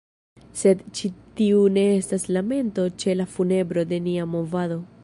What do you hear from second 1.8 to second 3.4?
estas lamento ĉe la